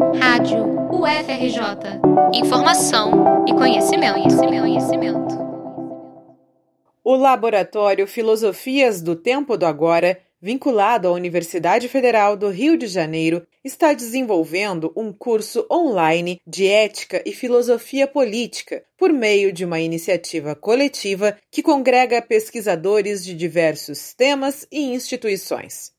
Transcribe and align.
Rádio 0.00 0.64
UFRJ. 0.90 2.00
Informação 2.32 3.44
e 3.46 3.52
conhecimento, 3.52 4.14
conhecimento, 4.14 4.60
conhecimento. 4.62 5.34
O 7.04 7.14
Laboratório 7.14 8.06
Filosofias 8.06 9.02
do 9.02 9.14
Tempo 9.14 9.58
do 9.58 9.66
Agora, 9.66 10.18
vinculado 10.40 11.06
à 11.06 11.12
Universidade 11.12 11.86
Federal 11.86 12.34
do 12.34 12.48
Rio 12.48 12.78
de 12.78 12.86
Janeiro, 12.86 13.46
está 13.62 13.92
desenvolvendo 13.92 14.90
um 14.96 15.12
curso 15.12 15.66
online 15.70 16.40
de 16.46 16.66
ética 16.66 17.22
e 17.26 17.32
filosofia 17.32 18.06
política 18.06 18.82
por 18.96 19.12
meio 19.12 19.52
de 19.52 19.66
uma 19.66 19.80
iniciativa 19.80 20.54
coletiva 20.54 21.36
que 21.50 21.62
congrega 21.62 22.22
pesquisadores 22.22 23.22
de 23.22 23.34
diversos 23.34 24.14
temas 24.14 24.66
e 24.72 24.80
instituições. 24.94 25.92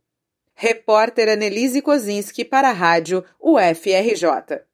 Repórter 0.61 1.29
Annelise 1.29 1.81
Kozinski 1.81 2.43
para 2.43 2.71
a 2.71 2.73
Rádio 2.73 3.23
UFRJ. 3.39 4.68